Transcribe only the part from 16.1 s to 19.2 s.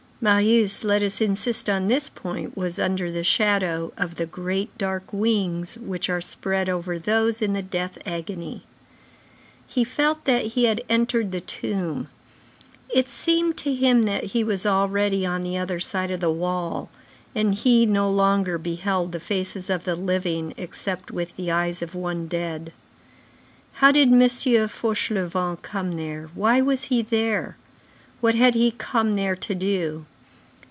of the wall, and he no longer beheld the